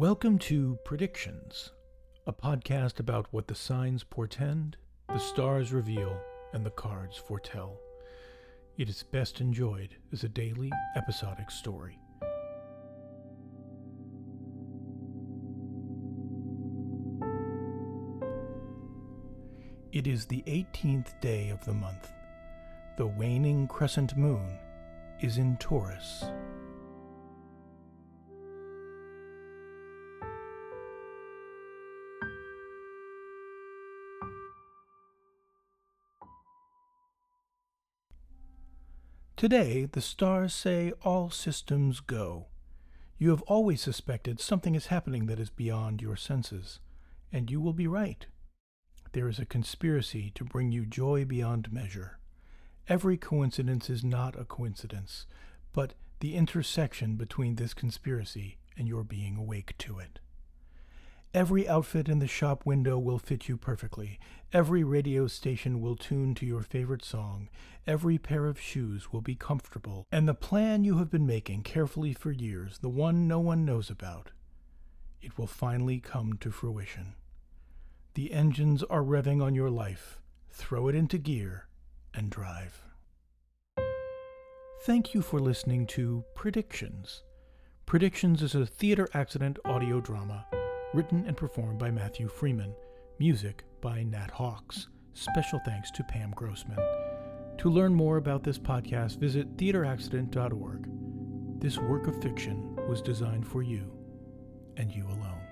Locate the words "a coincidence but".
54.38-55.94